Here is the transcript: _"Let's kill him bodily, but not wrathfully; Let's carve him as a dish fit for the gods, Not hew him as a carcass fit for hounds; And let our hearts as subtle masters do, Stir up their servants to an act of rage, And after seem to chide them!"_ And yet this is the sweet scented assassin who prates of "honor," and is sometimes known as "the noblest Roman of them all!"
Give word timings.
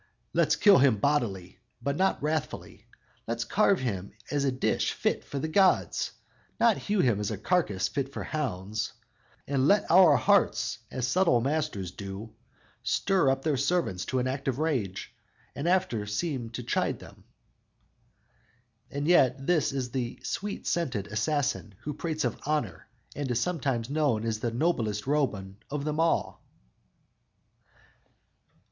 _"Let's 0.33 0.55
kill 0.55 0.79
him 0.79 0.97
bodily, 0.97 1.59
but 1.79 1.95
not 1.95 2.23
wrathfully; 2.23 2.87
Let's 3.27 3.43
carve 3.43 3.81
him 3.81 4.13
as 4.31 4.43
a 4.45 4.51
dish 4.51 4.93
fit 4.93 5.23
for 5.23 5.37
the 5.37 5.47
gods, 5.47 6.13
Not 6.59 6.77
hew 6.77 7.01
him 7.01 7.19
as 7.19 7.29
a 7.29 7.37
carcass 7.37 7.87
fit 7.87 8.11
for 8.11 8.23
hounds; 8.23 8.93
And 9.47 9.67
let 9.67 9.91
our 9.91 10.17
hearts 10.17 10.79
as 10.89 11.05
subtle 11.05 11.39
masters 11.39 11.91
do, 11.91 12.33
Stir 12.81 13.29
up 13.29 13.43
their 13.43 13.57
servants 13.57 14.03
to 14.05 14.17
an 14.17 14.25
act 14.27 14.47
of 14.47 14.57
rage, 14.57 15.13
And 15.55 15.69
after 15.69 16.07
seem 16.07 16.49
to 16.53 16.63
chide 16.63 16.97
them!"_ 16.97 17.21
And 18.89 19.07
yet 19.07 19.45
this 19.45 19.71
is 19.71 19.91
the 19.91 20.17
sweet 20.23 20.65
scented 20.65 21.09
assassin 21.09 21.75
who 21.81 21.93
prates 21.93 22.25
of 22.25 22.39
"honor," 22.47 22.87
and 23.15 23.29
is 23.29 23.39
sometimes 23.39 23.87
known 23.87 24.25
as 24.25 24.39
"the 24.39 24.49
noblest 24.49 25.05
Roman 25.05 25.57
of 25.69 25.85
them 25.85 25.99
all!" 25.99 26.41